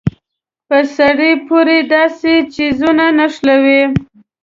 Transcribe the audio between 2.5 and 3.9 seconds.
څيزونه نښلوي.